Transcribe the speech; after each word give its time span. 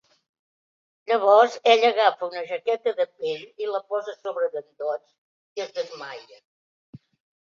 Llavors 1.09 1.57
ell 1.73 1.83
agafa 1.89 2.29
una 2.29 2.43
jaqueta 2.53 2.93
de 3.01 3.07
pell 3.19 3.45
i 3.67 3.69
la 3.75 3.83
posa 3.93 4.11
a 4.17 4.19
sobre 4.25 4.49
d'en 4.57 4.67
Dodge 4.83 5.15
i 5.61 5.67
es 5.67 5.75
desmaia. 5.77 6.43